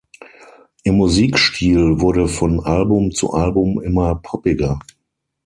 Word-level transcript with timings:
Ihr 0.83 0.93
Musikstil 0.93 1.99
wurde 1.99 2.27
von 2.27 2.59
Album 2.59 3.11
zu 3.11 3.33
Album 3.35 3.79
immer 3.79 4.15
poppiger. 4.15 4.79